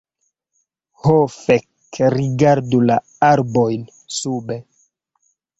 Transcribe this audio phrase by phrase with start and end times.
[1.01, 1.99] Ho fek!
[2.15, 2.97] Rigardu la
[3.31, 3.85] arbojn
[4.21, 4.63] sube